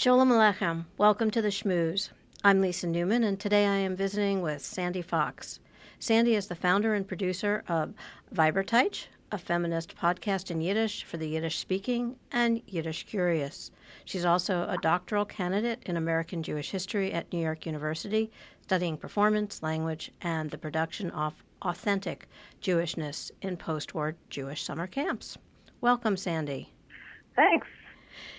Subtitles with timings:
[0.00, 0.86] Sholem Aleichem.
[0.96, 2.08] Welcome to the Schmooze.
[2.42, 5.60] I'm Lisa Newman, and today I am visiting with Sandy Fox.
[5.98, 7.92] Sandy is the founder and producer of
[8.34, 13.72] Vaybertaytsh, a feminist podcast in Yiddish for the Yiddish speaking and Yiddish curious.
[14.06, 18.30] She's also a doctoral candidate in American Jewish history at New York University,
[18.62, 22.26] studying performance, language, and the production of authentic
[22.62, 25.36] Jewishness in post war Jewish summer camps.
[25.82, 26.72] Welcome, Sandy.
[27.36, 27.66] Thanks.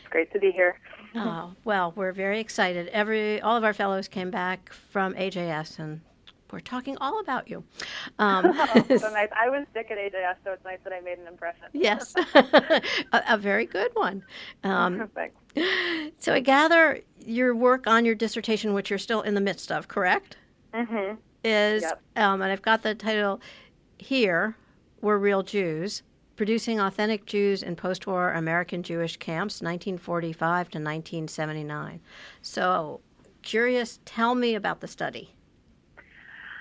[0.10, 0.80] Great to be here.
[1.16, 2.88] Oh, well, we're very excited.
[2.90, 6.02] Every all of our fellows came back from AJS and
[6.52, 7.64] we're talking all about you.
[8.20, 8.66] Um, oh,
[8.98, 9.30] so nice.
[9.36, 11.64] I was sick at AJS, so it's nice that I made an impression.
[11.74, 12.82] yes, a,
[13.30, 14.24] a, very good one.
[14.64, 15.38] Um, Perfect.
[16.22, 19.88] so I gather your work on your dissertation, which you're still in the midst of,
[19.88, 20.38] correct?
[20.74, 21.16] Mm-hmm.
[21.44, 22.02] Is Yep.
[22.18, 23.42] um, and I've got the title
[23.98, 24.56] here.
[25.02, 26.04] We're real Jews.
[26.42, 32.02] Producing Authentic Jews in Post War American Jewish Camps, 1945 to 1979.
[32.42, 33.00] So,
[33.44, 35.36] curious, tell me about the study.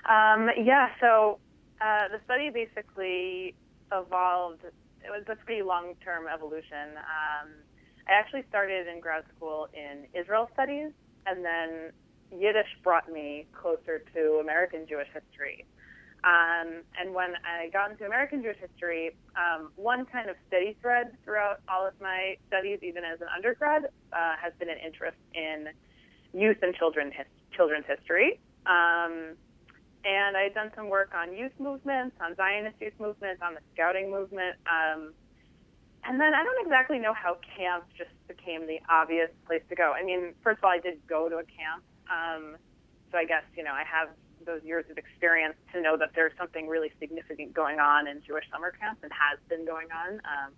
[0.06, 1.39] Um, yeah, so
[1.81, 3.55] uh, the study basically
[3.91, 4.64] evolved.
[4.64, 6.98] It was a pretty long-term evolution.
[6.98, 7.48] Um,
[8.06, 10.91] I actually started in grad school in Israel studies,
[11.25, 11.91] and then
[12.31, 15.64] Yiddish brought me closer to American Jewish history.
[16.23, 21.17] Um, and when I got into American Jewish history, um, one kind of steady thread
[21.25, 25.69] throughout all of my studies, even as an undergrad, uh, has been an interest in
[26.33, 27.27] youth and children his-
[27.57, 28.39] children's history.
[28.67, 29.37] Um,
[30.05, 33.61] and I had done some work on youth movements, on Zionist youth movements, on the
[33.73, 34.57] scouting movement.
[34.67, 35.13] Um,
[36.05, 39.93] and then I don't exactly know how camp just became the obvious place to go.
[39.93, 42.57] I mean, first of all, I did go to a camp, um,
[43.13, 44.09] so I guess you know I have
[44.51, 48.45] those years of experience to know that there's something really significant going on in Jewish
[48.51, 50.51] summer camps and has been going on um,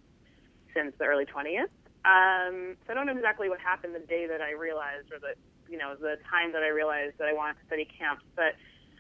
[0.73, 1.69] since the early 20th.
[2.09, 5.37] Um, so I don't know exactly what happened the day that I realized, or the
[5.71, 8.57] you know the time that I realized that I wanted to study camps, but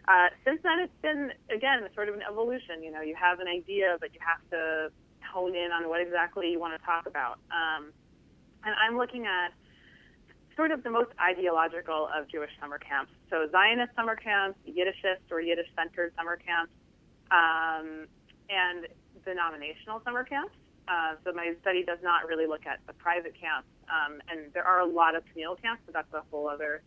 [0.08, 2.82] uh, since then, it's been again sort of an evolution.
[2.82, 4.90] You know, you have an idea, but you have to
[5.22, 7.38] hone in on what exactly you want to talk about.
[7.50, 7.92] Um,
[8.64, 9.52] and I'm looking at
[10.56, 13.12] sort of the most ideological of Jewish summer camps.
[13.30, 16.72] So Zionist summer camps, Yiddishist or Yiddish-centered summer camps,
[17.30, 18.06] um,
[18.48, 18.86] and
[19.24, 20.54] denominational summer camps.
[20.88, 24.64] Uh, so my study does not really look at the private camps, um, and there
[24.64, 26.82] are a lot of communal camps, but that's a whole other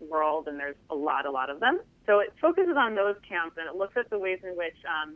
[0.00, 1.80] world, and there's a lot, a lot of them.
[2.06, 5.14] So it focuses on those camps, and it looks at the ways in which um,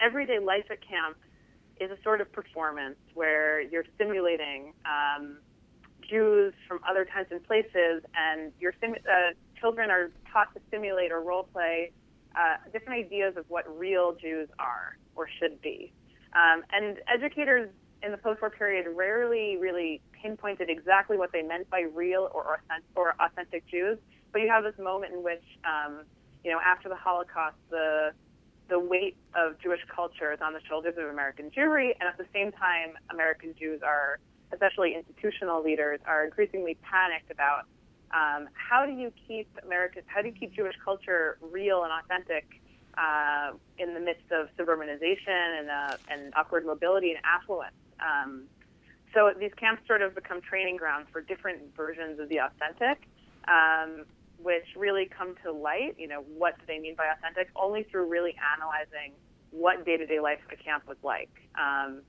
[0.00, 1.16] everyday life at camp
[1.78, 5.38] is a sort of performance where you're simulating um,
[6.08, 11.12] Jews from other times and places, and your sim- uh, children are taught to simulate
[11.12, 11.92] or role play
[12.36, 15.92] uh, different ideas of what real Jews are or should be.
[16.34, 17.70] Um, and educators
[18.02, 22.88] in the post-war period rarely really pinpointed exactly what they meant by real or authentic,
[22.94, 23.98] or authentic Jews.
[24.32, 26.04] But you have this moment in which, um,
[26.44, 28.12] you know, after the Holocaust, the
[28.68, 32.26] the weight of Jewish culture is on the shoulders of American Jewry, and at the
[32.34, 34.18] same time, American Jews are,
[34.52, 37.64] especially institutional leaders, are increasingly panicked about
[38.10, 42.46] um, how do you keep American, how do you keep Jewish culture real and authentic
[42.98, 47.76] uh, in the midst of suburbanization and, uh, and upward mobility and affluence.
[48.00, 48.44] Um,
[49.14, 53.08] so these camps sort of become training grounds for different versions of the authentic,
[53.46, 54.04] um,
[54.42, 55.94] which really come to light.
[55.98, 57.48] You know, what do they mean by authentic?
[57.56, 59.12] Only through really analyzing
[59.50, 61.30] what day-to-day life at a camp was like.
[61.58, 62.02] Um,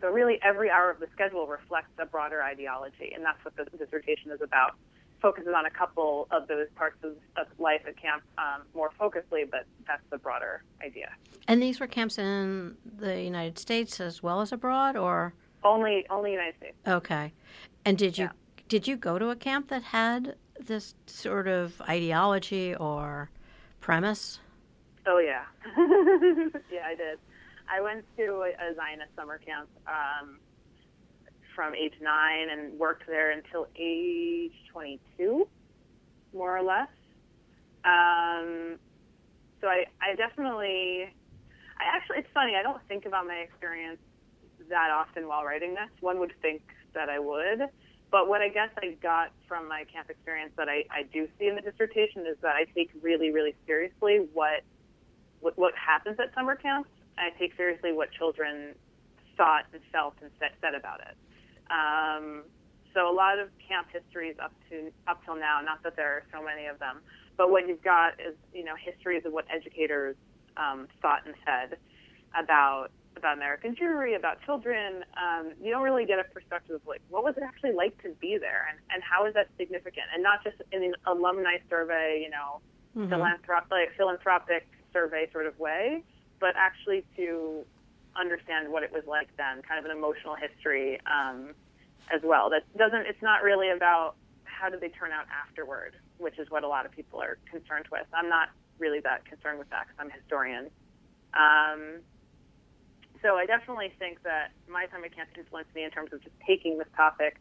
[0.00, 3.64] so really, every hour of the schedule reflects a broader ideology, and that's what the
[3.76, 4.76] dissertation is about
[5.20, 9.48] focuses on a couple of those parts of, of life at camp um, more focusedly,
[9.50, 11.10] but that's the broader idea.
[11.46, 16.32] And these were camps in the United States as well as abroad, or only only
[16.32, 16.76] United States?
[16.86, 17.32] Okay.
[17.84, 18.32] And did you Yeah.
[18.68, 23.30] did you go to a camp that had this sort of ideology or
[23.80, 24.40] premise?
[25.06, 25.44] Oh yeah,
[26.70, 27.18] yeah, I did.
[27.70, 30.38] I went to a, Zionist summer camp um,
[31.54, 35.46] from age nine and worked there until age 22,
[36.34, 36.88] more or less.
[37.84, 38.76] Um,
[39.60, 41.04] so I, I definitely,
[41.78, 42.54] I actually, it's funny.
[42.56, 44.00] I don't think about my experience
[44.68, 45.90] that often while writing this.
[46.00, 46.62] One would think
[46.94, 47.68] that I would,
[48.10, 51.46] but what I guess I got from my camp experience that I, I do see
[51.46, 54.62] in the dissertation is that I take really, really seriously what
[55.40, 56.90] what, what happens at summer camps.
[57.20, 58.74] I take seriously what children
[59.36, 61.16] thought and felt and said, said about it.
[61.70, 62.42] Um,
[62.94, 66.22] so a lot of camp histories up to up till now, not that there are
[66.32, 67.00] so many of them,
[67.36, 70.16] but what you've got is you know histories of what educators
[70.56, 71.78] um, thought and said
[72.34, 77.00] about about American Jewry, about children, um, you don't really get a perspective of like
[77.08, 80.22] what was it actually like to be there, and and how is that significant, and
[80.22, 82.60] not just in an alumni survey, you know,
[82.96, 83.12] mm-hmm.
[83.12, 86.02] philanthrop- like philanthropic survey sort of way,
[86.40, 87.64] but actually to
[88.16, 91.54] understand what it was like then, kind of an emotional history um,
[92.12, 92.50] as well.
[92.50, 93.06] That doesn't.
[93.06, 94.14] It's not really about
[94.44, 97.86] how did they turn out afterward, which is what a lot of people are concerned
[97.90, 98.06] with.
[98.12, 98.48] I'm not
[98.78, 100.70] really that concerned with that because I'm a historian.
[101.34, 102.00] Um,
[103.22, 106.34] so I definitely think that my time at camp influenced me in terms of just
[106.46, 107.36] taking this topic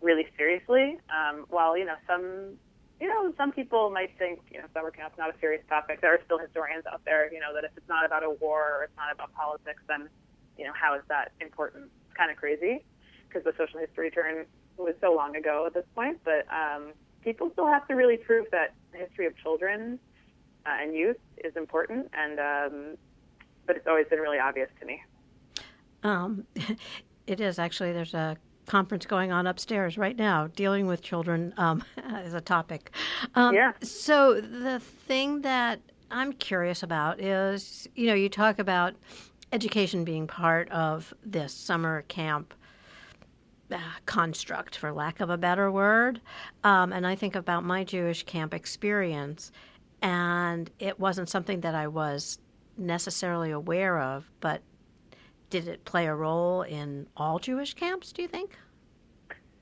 [0.00, 0.98] really seriously.
[1.10, 2.56] Um, while you know some,
[3.00, 6.00] you know, some people might think you know summer camp's not a serious topic.
[6.00, 8.78] There are still historians out there, you know, that if it's not about a war
[8.78, 10.08] or it's not about politics, then
[10.56, 11.90] you know how is that important?
[12.06, 12.84] It's kind of crazy
[13.28, 14.46] because the social history turn
[14.76, 16.20] was so long ago at this point.
[16.24, 16.92] But um,
[17.22, 19.98] people still have to really prove that the history of children
[20.66, 22.96] uh, and youth is important, and um,
[23.66, 25.02] but it's always been really obvious to me.
[26.02, 26.46] Um,
[27.26, 27.92] it is actually.
[27.92, 32.90] There's a conference going on upstairs right now dealing with children um, as a topic.
[33.34, 33.72] Um, yeah.
[33.82, 35.80] So the thing that
[36.10, 38.94] I'm curious about is, you know, you talk about
[39.52, 42.54] education being part of this summer camp
[43.70, 46.20] uh, construct, for lack of a better word.
[46.62, 49.52] Um, and I think about my Jewish camp experience,
[50.02, 52.38] and it wasn't something that I was
[52.76, 54.62] necessarily aware of, but
[55.54, 58.10] did it play a role in all Jewish camps?
[58.10, 58.58] Do you think?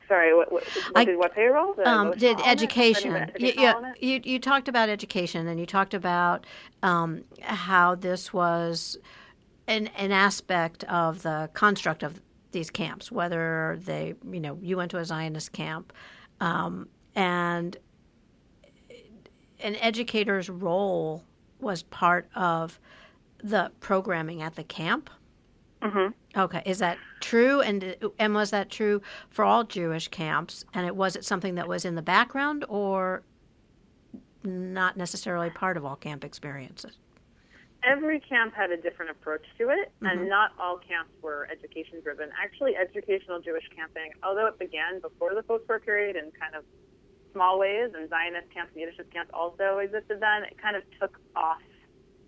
[0.08, 1.74] Sorry, what, what, I, did what play a role?
[1.84, 3.30] Um, did education?
[3.38, 6.46] You, yeah, you you talked about education, and you talked about
[6.82, 8.96] um, how this was
[9.66, 12.22] an an aspect of the construct of
[12.52, 15.92] these camps, whether they, you know, you went to a Zionist camp,
[16.40, 17.76] um, and
[19.60, 21.22] an educator's role
[21.60, 22.80] was part of
[23.44, 25.10] the programming at the camp.
[25.82, 26.40] Mm-hmm.
[26.40, 27.60] Okay, is that true?
[27.60, 30.64] And and was that true for all Jewish camps?
[30.74, 33.22] And it was it something that was in the background or
[34.44, 36.98] not necessarily part of all camp experiences?
[37.84, 40.06] Every camp had a different approach to it, mm-hmm.
[40.06, 42.30] and not all camps were education driven.
[42.40, 46.62] Actually, educational Jewish camping, although it began before the post war period in kind of
[47.32, 51.18] small ways, and Zionist camps and Yiddishist camps also existed then, it kind of took
[51.34, 51.62] off,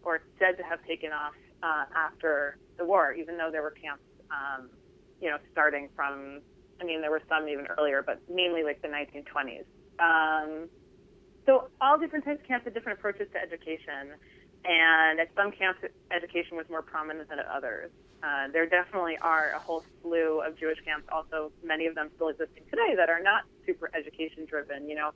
[0.03, 1.35] or said to have taken off
[1.65, 4.69] uh, after the war, even though there were camps, um,
[5.21, 6.41] you know, starting from,
[6.81, 9.65] I mean, there were some even earlier, but mainly like the 1920s.
[9.99, 10.69] Um,
[11.47, 14.13] so all different types of camps had different approaches to education,
[14.65, 15.81] and at some camps,
[16.11, 17.91] education was more prominent than at others.
[18.23, 22.29] Uh, there definitely are a whole slew of Jewish camps, also many of them still
[22.29, 24.89] existing today, that are not super education driven.
[24.89, 25.11] You know,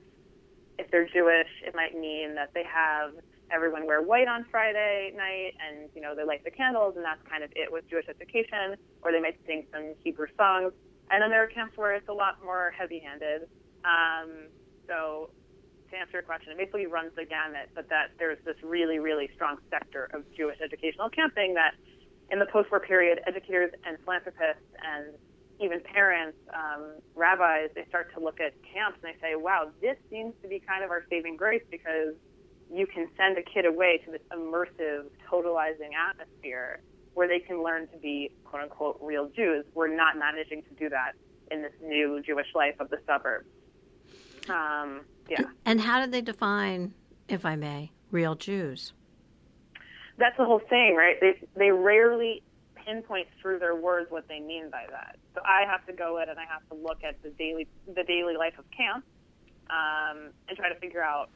[0.78, 3.12] if they're Jewish, it might mean that they have
[3.52, 7.20] everyone wear white on Friday night, and you know they light the candles, and that's
[7.28, 8.76] kind of it with Jewish education.
[9.02, 10.72] Or they might sing some Hebrew songs.
[11.10, 13.48] And then there are camps where it's a lot more heavy-handed.
[13.84, 14.48] Um,
[14.86, 15.30] so
[15.90, 19.30] to answer your question, it basically runs the gamut, but that there's this really, really
[19.34, 21.74] strong sector of Jewish educational camping that
[22.30, 25.14] in the post-war period, educators and philanthropists and
[25.60, 29.96] even parents, um, rabbis, they start to look at camps and they say, wow, this
[30.10, 32.14] seems to be kind of our saving grace because
[32.72, 36.80] you can send a kid away to this immersive, totalizing atmosphere
[37.14, 39.64] where they can learn to be quote unquote real Jews.
[39.74, 41.12] We're not managing to do that
[41.50, 43.48] in this new Jewish life of the suburbs.
[44.48, 45.42] Um, yeah.
[45.64, 46.94] And how do they define,
[47.28, 48.92] if I may, real Jews?
[50.16, 51.16] That's the whole thing, right?
[51.20, 52.42] They they rarely
[52.74, 55.16] pinpoint through their words what they mean by that.
[55.34, 58.04] So I have to go in and I have to look at the daily the
[58.04, 59.04] daily life of camp
[59.70, 61.30] um, and try to figure out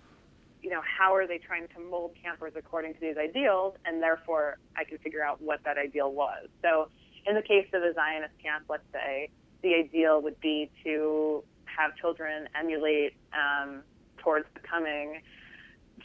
[0.62, 3.75] you know, how are they trying to mold campers according to these ideals?
[3.85, 6.49] And therefore, I can figure out what that ideal was.
[6.62, 6.88] So,
[7.26, 9.31] in the case of a Zionist camp, let's say,
[9.62, 13.83] the ideal would be to have children emulate um,
[14.19, 15.21] towards becoming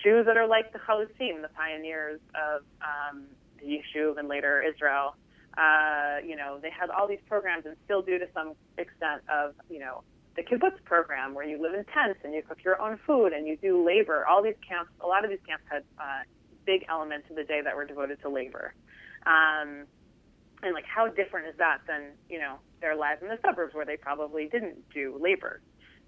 [0.03, 3.23] Jews that are like the Chalutzim, the pioneers of um,
[3.59, 5.15] the Yishuv and later Israel.
[5.57, 9.55] Uh, you know, they had all these programs and still do to some extent of,
[9.69, 10.03] you know,
[10.37, 13.47] the kibbutz program where you live in tents and you cook your own food and
[13.47, 14.25] you do labor.
[14.25, 16.21] All these camps, a lot of these camps had uh,
[16.65, 18.73] big elements of the day that were devoted to labor.
[19.25, 19.85] Um,
[20.61, 23.85] and like, how different is that than you know their lives in the suburbs where
[23.85, 25.59] they probably didn't do labor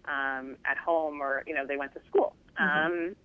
[0.05, 2.35] um, at home or you know they went to school.
[2.59, 2.85] Mm-hmm.
[2.85, 3.15] Um,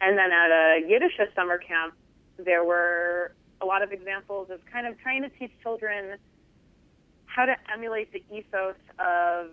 [0.00, 1.94] and then at a Yiddish summer camp,
[2.38, 6.18] there were a lot of examples of kind of trying to teach children
[7.26, 9.50] how to emulate the ethos of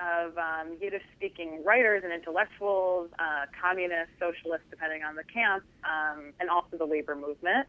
[0.00, 6.48] of um, Yiddish-speaking writers and intellectuals, uh, communists, socialists, depending on the camp, um, and
[6.50, 7.66] also the labor movement.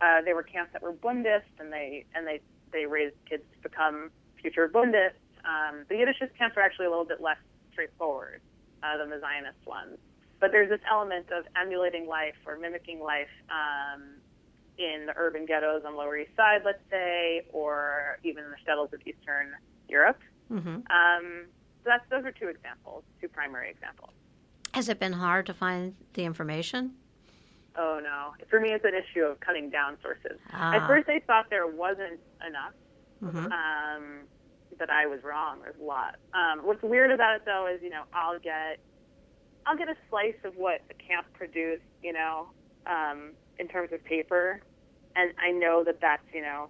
[0.00, 2.40] uh, they were camps that were Bundist, and they and they
[2.72, 5.12] they raised kids to become future Bundists.
[5.44, 7.38] Um, the Yiddishist camps are actually a little bit less
[7.72, 8.40] straightforward
[8.82, 9.98] uh, than the Zionist ones,
[10.40, 14.02] but there's this element of emulating life or mimicking life um,
[14.78, 18.92] in the urban ghettos on Lower East Side, let's say, or even in the shtetls
[18.92, 19.52] of Eastern
[19.88, 20.18] Europe.
[20.52, 20.68] Mm-hmm.
[20.68, 21.46] Um,
[21.86, 24.10] so that's those are two examples, two primary examples.
[24.74, 26.94] Has it been hard to find the information?
[27.78, 28.34] Oh no!
[28.50, 30.38] For me, it's an issue of cutting down sources.
[30.52, 30.74] Ah.
[30.74, 32.72] At first, I thought there wasn't enough.
[33.22, 33.46] Mm-hmm.
[33.46, 34.26] Um,
[34.78, 35.60] that I was wrong.
[35.62, 36.16] There's a lot.
[36.34, 38.78] Um, what's weird about it though is, you know, I'll get,
[39.64, 42.48] I'll get a slice of what the camp produced, you know,
[42.86, 44.60] um, in terms of paper,
[45.14, 46.68] and I know that that's, you know,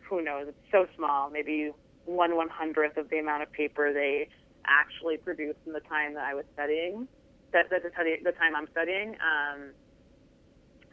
[0.00, 0.46] who knows?
[0.48, 1.30] It's so small.
[1.30, 1.70] Maybe
[2.06, 4.28] one one hundredth of the amount of paper they
[4.68, 7.08] actually produced in the time that I was studying.
[7.52, 9.16] That, that the, study, the time I'm studying.
[9.20, 9.70] Um,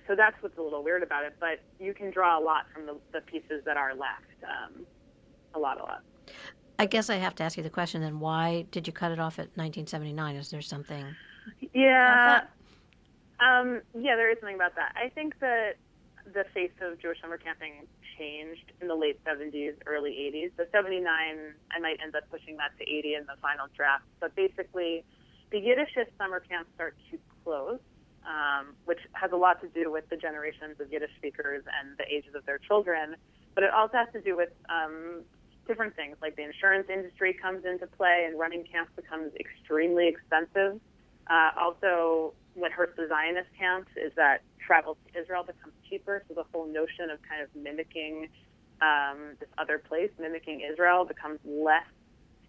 [0.08, 1.36] so that's what's a little weird about it.
[1.39, 4.39] But you can draw a lot from the, the pieces that are left.
[4.44, 4.86] Um,
[5.53, 6.03] a lot, a lot.
[6.77, 9.20] I guess I have to ask you the question then why did you cut it
[9.20, 10.36] off at 1979?
[10.36, 11.05] Is there something?
[11.74, 12.41] Yeah.
[13.39, 14.94] Um, yeah, there is something about that.
[14.96, 15.75] I think that
[16.34, 20.51] the face of Jewish summer camping changed in the late 70s, early 80s.
[20.57, 24.05] The 79, I might end up pushing that to 80 in the final draft.
[24.19, 25.03] But basically,
[25.51, 27.79] the Yiddishist summer camps start to close
[28.25, 32.05] um, which has a lot to do with the generations of Yiddish speakers and the
[32.12, 33.15] ages of their children.
[33.53, 35.22] But it also has to do with um,
[35.67, 40.79] different things, like the insurance industry comes into play, and running camps becomes extremely expensive.
[41.27, 46.34] Uh, also, what hurts the Zionist camps is that travel to Israel becomes cheaper, so
[46.34, 48.29] the whole notion of kind of mimicking
[48.81, 51.88] um, this other place, mimicking Israel, becomes less.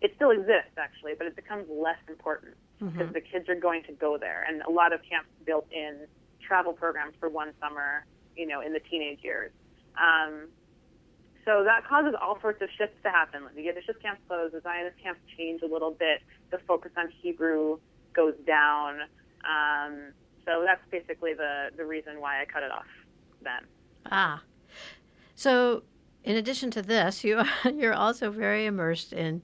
[0.00, 3.12] It still exists actually, but it becomes less important because mm-hmm.
[3.12, 4.44] the kids are going to go there.
[4.46, 6.06] And a lot of camps built in
[6.46, 8.04] travel programs for one summer,
[8.36, 9.52] you know, in the teenage years.
[9.96, 10.48] Um,
[11.44, 13.42] so that causes all sorts of shifts to happen.
[13.54, 16.20] The Yiddish camps close, the Zionist camps change a little bit,
[16.50, 17.78] the focus on Hebrew
[18.12, 19.00] goes down.
[19.44, 20.12] Um,
[20.46, 22.86] so that's basically the, the reason why I cut it off
[23.42, 23.60] then.
[24.10, 24.42] Ah.
[25.34, 25.82] So
[26.24, 27.42] in addition to this, you
[27.74, 29.42] you're also very immersed in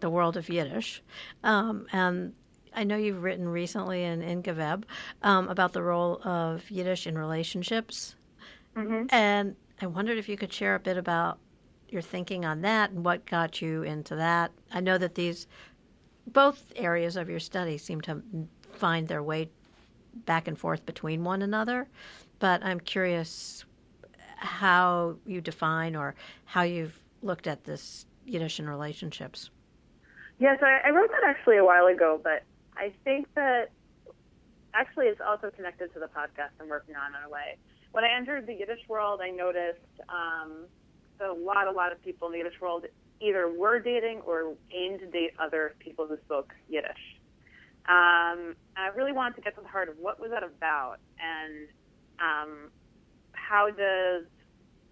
[0.00, 1.02] the world of Yiddish,
[1.44, 2.32] um, and
[2.74, 4.84] I know you've written recently in Geveb
[5.22, 8.16] um, about the role of Yiddish in relationships,
[8.76, 9.06] mm-hmm.
[9.10, 11.38] and I wondered if you could share a bit about
[11.88, 14.50] your thinking on that and what got you into that.
[14.72, 15.46] I know that these
[16.26, 18.22] both areas of your study seem to
[18.72, 19.50] find their way
[20.14, 21.88] back and forth between one another,
[22.38, 23.64] but I'm curious
[24.36, 26.14] how you define or
[26.44, 29.50] how you've looked at this Yiddish in relationships.
[30.38, 32.42] Yes, I, I wrote that actually a while ago, but
[32.76, 33.70] I think that
[34.74, 37.58] actually it's also connected to the podcast I'm working on in a way.
[37.92, 39.78] When I entered the Yiddish world, I noticed
[40.08, 40.66] um,
[41.18, 42.86] that a lot, a lot of people in the Yiddish world
[43.20, 47.20] either were dating or aimed to date other people who spoke Yiddish.
[47.88, 51.68] Um, I really wanted to get to the heart of what was that about, and
[52.20, 52.70] um,
[53.32, 54.24] how does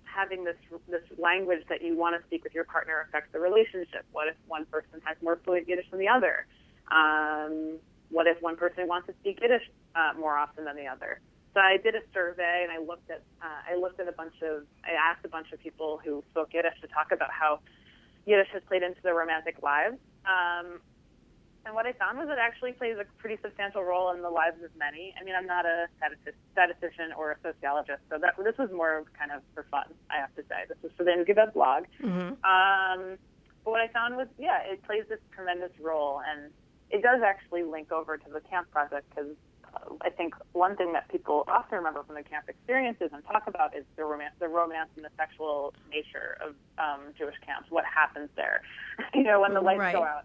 [0.05, 0.57] having this
[0.89, 4.05] this language that you want to speak with your partner affect the relationship?
[4.13, 6.47] What if one person has more fluent Yiddish than the other?
[6.91, 7.79] Um,
[8.11, 9.63] what if one person wants to speak Yiddish
[9.95, 11.21] uh, more often than the other?
[11.55, 14.35] So I did a survey and I looked at uh, I looked at a bunch
[14.43, 17.61] of I asked a bunch of people who spoke Yiddish to talk about how
[18.27, 19.97] Yiddish has played into their romantic lives.
[20.27, 20.81] Um,
[21.67, 24.63] and what I found was it actually plays a pretty substantial role in the lives
[24.65, 25.15] of many.
[25.21, 25.87] I mean, I'm not a
[26.53, 29.85] statistician or a sociologist, so that this was more kind of for fun.
[30.11, 31.85] I have to say, this was for the In Geveb blog.
[32.03, 32.41] Mm-hmm.
[32.45, 33.19] Um,
[33.65, 36.51] but what I found was, yeah, it plays this tremendous role, and
[36.91, 39.37] it does actually link over to the camp project because
[39.75, 43.45] uh, I think one thing that people often remember from the camp experiences and talk
[43.47, 47.71] about is the romance, the romance and the sexual nature of um, Jewish camps.
[47.71, 48.63] What happens there,
[49.15, 49.95] you know, when the lights right.
[49.95, 50.25] go out.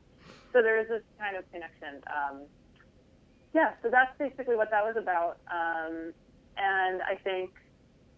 [0.56, 2.00] So there is this kind of connection.
[2.08, 2.44] Um,
[3.54, 5.38] yeah, so that's basically what that was about.
[5.52, 6.14] Um,
[6.56, 7.52] and I think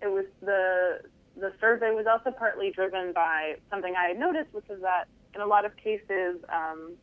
[0.03, 0.99] it was the
[1.35, 5.41] the survey was also partly driven by something I had noticed, which is that in
[5.41, 6.93] a lot of cases, um,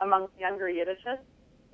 [0.00, 1.26] among younger Yiddishists,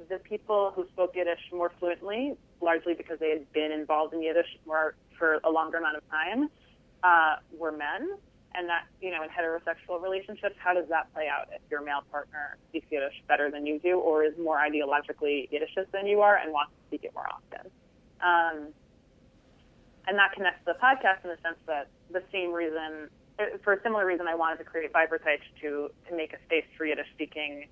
[0.08, 4.48] the people who spoke Yiddish more fluently, largely because they had been involved in Yiddish
[4.66, 6.48] more for a longer amount of time,
[7.02, 8.16] uh, were men.
[8.54, 12.02] And that, you know, in heterosexual relationships, how does that play out if your male
[12.10, 16.36] partner speaks Yiddish better than you do or is more ideologically Yiddishist than you are
[16.36, 17.70] and wants to speak it more often?
[18.20, 18.74] Um,
[20.08, 23.08] and that connects to the podcast in the sense that the same reason,
[23.62, 26.84] for a similar reason, I wanted to create Vaybertaytsh to, to make a space for
[26.84, 27.66] Yiddish speaking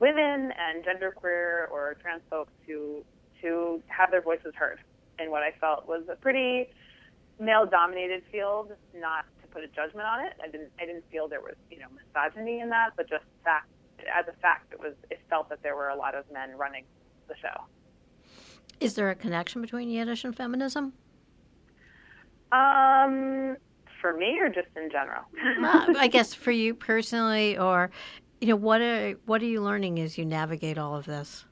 [0.00, 3.04] women and genderqueer or trans folks to
[3.42, 4.78] to have their voices heard
[5.18, 6.68] in what I felt was a pretty
[7.38, 10.34] male-dominated field, not put a judgment on it.
[10.44, 13.68] I didn't I didn't feel there was you know misogyny in that, but just fact
[14.14, 16.84] as a fact, it was it felt that there were a lot of men running
[17.28, 17.64] the show.
[18.80, 20.92] Is there a connection between Yiddish and feminism?
[22.52, 23.56] Um,
[24.02, 25.22] for me, or just in general?
[25.98, 27.90] I guess for you personally, or
[28.42, 31.46] you know, what are what are you learning as you navigate all of this?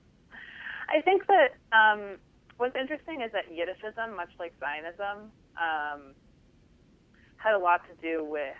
[0.94, 2.18] I think that um,
[2.58, 6.14] what's interesting is that Yiddishism, much like Zionism, um,
[7.44, 8.56] had a lot to do with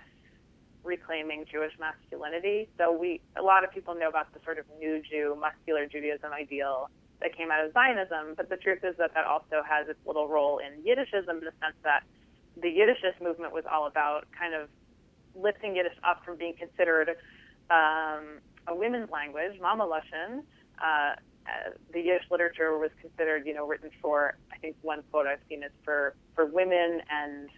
[0.85, 2.69] reclaiming Jewish masculinity.
[2.77, 6.31] So we, a lot of people know about the sort of new Jew, muscular Judaism
[6.33, 6.91] ideal
[7.23, 10.29] that came out of Zionism, but the truth is that that also has its little
[10.29, 12.03] role in Yiddishism in the sense that
[12.61, 14.69] the Yiddishist movement was all about kind of
[15.35, 17.17] lifting Yiddish up from being considered
[17.71, 20.43] um, a women's language, Mama Lashon.
[20.79, 21.15] Uh,
[21.47, 24.37] uh, the Yiddish literature was considered, you know, written for.
[24.53, 27.49] I think one quote I've seen is for for women and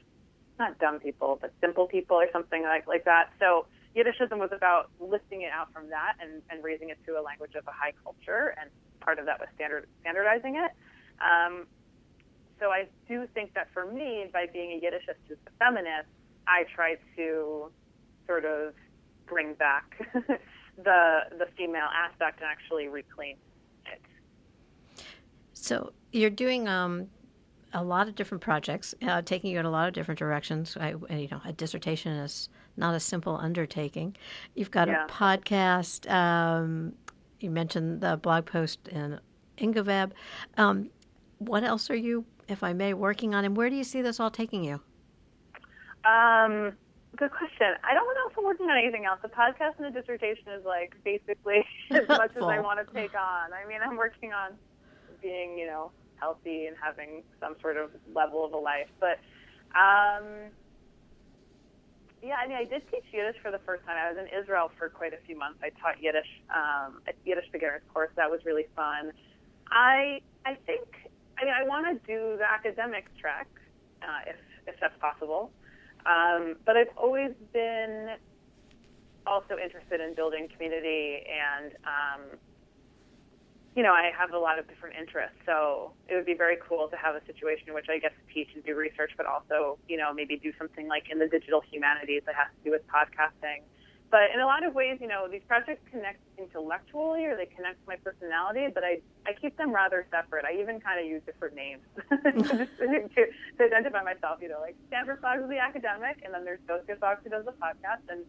[0.59, 3.31] not dumb people, but simple people or something like like that.
[3.39, 7.23] So Yiddishism was about lifting it out from that and, and raising it to a
[7.23, 8.71] language of a high culture, and
[9.01, 10.71] part of that was standard standardizing it.
[11.21, 11.67] Um,
[12.61, 16.09] so I do think that for me, by being a Yiddishist as a feminist,
[16.47, 17.71] I try to
[18.27, 18.75] sort of
[19.27, 19.97] bring back
[20.77, 23.37] the the female aspect and actually reclaim
[23.87, 24.01] it.
[25.53, 27.09] So you're doing um,
[27.77, 30.77] a lot of different projects, uh, taking you in a lot of different directions.
[30.81, 34.17] I, you know, a dissertation is not a simple undertaking.
[34.55, 35.05] You've got yeah.
[35.05, 36.11] a podcast.
[36.11, 36.95] Um,
[37.39, 39.21] you mentioned the blog post in
[39.59, 40.13] Ingoweb.
[40.57, 40.89] Um,
[41.37, 44.19] what else are you, if I may, working on, and where do you see this
[44.21, 44.81] all taking you?
[46.07, 46.73] Um,
[47.15, 47.75] good question.
[47.85, 49.19] I don't know if I'm working on anything else.
[49.21, 53.15] The podcast and the dissertation is like basically as much as I want to take
[53.15, 53.53] on.
[53.53, 54.53] I mean, I'm working on
[55.21, 58.89] being, you know, healthy and having some sort of level of a life.
[59.01, 59.19] But
[59.77, 60.51] um,
[62.23, 63.97] yeah, I mean, I did teach Yiddish for the first time.
[63.97, 65.59] I was in Israel for quite a few months.
[65.63, 68.11] I taught Yiddish, um, a Yiddish beginners course.
[68.17, 69.13] That was really fun.
[69.71, 70.87] I I think
[71.39, 73.49] I mean I want to do the academic track
[74.03, 75.51] uh, if if that's possible.
[76.07, 78.15] Um, but I've always been
[79.27, 82.39] also interested in building community and um,
[83.77, 85.37] you know, I have a lot of different interests.
[85.45, 88.25] So it would be very cool to have a situation in which I get to
[88.33, 91.61] teach and do research, but also, you know, maybe do something like in the digital
[91.61, 93.69] humanities that has to do with podcasting.
[94.11, 97.77] But in a lot of ways, you know, these projects connect intellectually or they connect
[97.87, 100.47] my personality, but I, I keep them rather separate.
[100.47, 105.19] I even kind of use different names to, to, identify myself, you know, like Sandra
[105.21, 108.09] Fox is the academic, and then there's Sophia Fox who does the podcast.
[108.09, 108.25] And,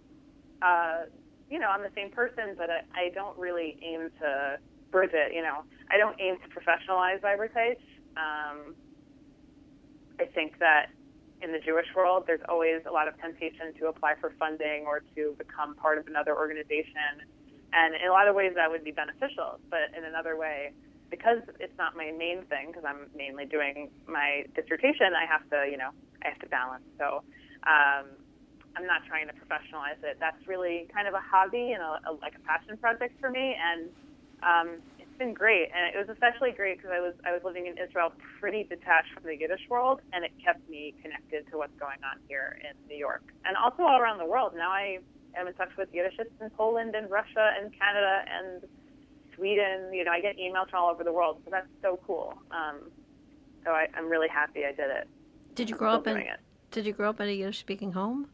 [0.62, 1.08] uh,
[1.50, 4.58] you know, I'm the same person, but I, I don't really aim to
[4.92, 7.84] Bridget, you know, I don't aim to professionalize Vaybertaytsh.
[8.18, 8.76] Um,
[10.20, 10.90] I think that
[11.42, 15.04] in the Jewish world, there's always a lot of temptation to apply for funding or
[15.16, 17.22] to become part of another organization.
[17.74, 19.60] And in a lot of ways, that would be beneficial.
[19.70, 20.72] But in another way,
[21.10, 25.70] because it's not my main thing, because I'm mainly doing my dissertation, I have to,
[25.70, 25.92] you know,
[26.24, 26.84] I have to balance.
[26.98, 27.22] So
[27.68, 28.18] um,
[28.76, 30.18] I'm not trying to professionalize it.
[30.20, 33.56] That's really kind of a hobby and a, a, like a passion project for me.
[33.56, 33.90] And
[34.44, 37.66] um, it's been great, and it was especially great because I was I was living
[37.66, 41.76] in Israel, pretty detached from the Yiddish world, and it kept me connected to what's
[41.80, 44.54] going on here in New York, and also all around the world.
[44.56, 45.00] Now I
[45.36, 48.64] am in touch with Yiddishists in Poland and Russia and Canada and
[49.36, 49.92] Sweden.
[49.92, 52.38] You know, I get emails from all over the world, so that's so cool.
[52.52, 52.92] Um,
[53.64, 55.08] so I, I'm really happy I did it.
[55.56, 56.24] Did you grow up in?
[56.70, 58.28] Did you grow up in a Yiddish-speaking home?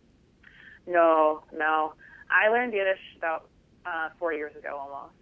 [0.86, 1.94] No, no.
[2.30, 3.48] I learned Yiddish about
[3.86, 5.13] uh, four years ago almost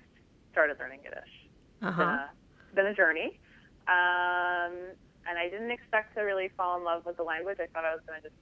[0.52, 1.34] started learning Yiddish.
[1.82, 2.02] Uh-huh.
[2.02, 2.28] Uh,
[2.76, 3.40] been a journey.
[3.88, 4.96] Um,
[5.28, 7.58] and I didn't expect to really fall in love with the language.
[7.62, 8.40] I thought I was going to just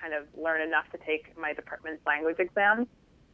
[0.00, 2.86] kind of learn enough to take my department's language exam.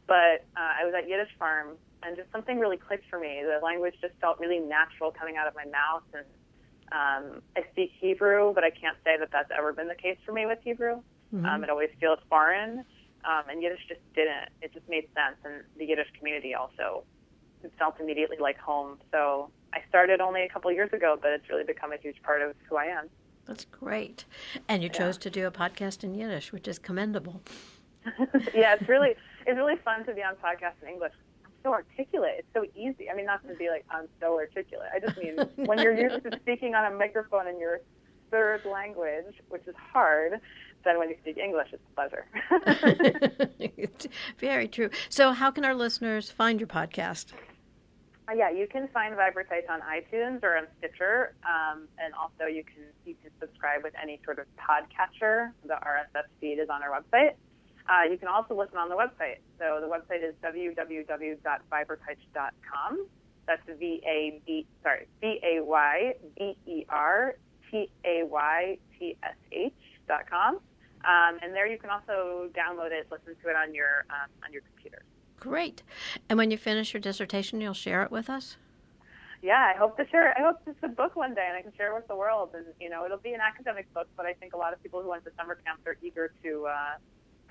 [0.07, 3.41] But uh, I was at Yiddish Farm, and just something really clicked for me.
[3.41, 6.03] The language just felt really natural coming out of my mouth.
[6.13, 6.25] And
[6.91, 10.31] um, I speak Hebrew, but I can't say that that's ever been the case for
[10.31, 11.01] me with Hebrew.
[11.33, 11.45] Mm-hmm.
[11.45, 12.85] Um, it always feels foreign.
[13.25, 14.53] Um, and Yiddish just didn't.
[14.61, 15.37] It just made sense.
[15.43, 17.03] And the Yiddish community also
[17.65, 18.97] it felt immediately like home.
[19.11, 22.41] So I started only a couple years ago, but it's really become a huge part
[22.41, 23.09] of who I am.
[23.45, 24.25] That's great.
[24.67, 25.21] And you chose yeah.
[25.23, 27.41] to do a podcast in Yiddish, which is commendable.
[28.53, 31.13] yeah, it's really it's really fun to be on podcast in English.
[31.43, 32.35] I'm so articulate.
[32.39, 33.09] It's so easy.
[33.09, 34.89] I mean, not to be like I'm so articulate.
[34.93, 37.81] I just mean when you're used to speaking on a microphone in your
[38.31, 40.39] third language, which is hard,
[40.83, 42.25] then when you speak English, it's a pleasure.
[44.39, 44.89] Very true.
[45.09, 47.33] So, how can our listeners find your podcast?
[48.27, 52.63] Uh, yeah, you can find Vaybertaytsh on iTunes or on Stitcher, um, and also you
[52.63, 55.51] can you can subscribe with any sort of podcatcher.
[55.63, 57.35] The RSS feed is on our website.
[57.87, 59.37] Uh, you can also listen on the website.
[59.59, 63.07] So the website is www.vaybertaytsh.com.
[63.45, 67.35] That's V A B sorry V A Y B E R
[67.69, 69.71] T A Y T S H
[70.07, 70.59] dot com.
[71.05, 74.51] Um, and there you can also download it, listen to it on your um, on
[74.51, 75.03] your computer.
[75.39, 75.83] Great.
[76.29, 78.57] And when you finish your dissertation, you'll share it with us.
[79.41, 80.35] Yeah, I hope to share.
[80.37, 82.49] I hope it's a book one day, and I can share it with the world.
[82.55, 85.01] And you know, it'll be an academic book, but I think a lot of people
[85.01, 86.97] who went to summer camps are eager to uh,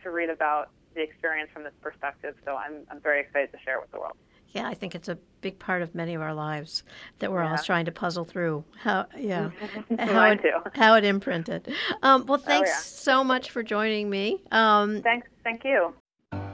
[0.03, 2.35] to read about the experience from this perspective.
[2.45, 4.17] So I'm I'm very excited to share it with the world.
[4.55, 6.85] Yeah, I think it's a big part of many of our lives
[7.19, 7.53] that we're yeah.
[7.53, 8.65] all trying to puzzle through.
[8.79, 9.51] How, yeah,
[9.99, 10.41] how it,
[10.75, 11.75] how it imprinted.
[12.03, 12.79] Um, well, thanks oh, yeah.
[12.79, 14.43] so much for joining me.
[14.53, 15.93] Um, thanks, thank you.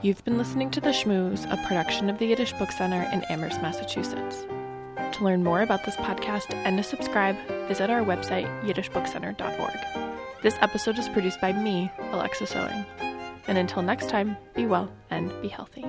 [0.03, 3.61] You've been listening to The Schmooze, a production of the Yiddish Book Center in Amherst,
[3.61, 4.47] Massachusetts.
[5.15, 7.37] To learn more about this podcast and to subscribe,
[7.67, 10.11] visit our website, yiddishbookcenter.org.
[10.41, 12.83] This episode is produced by me, Alexis Owing.
[13.47, 15.83] And until next time, be well and be healthy.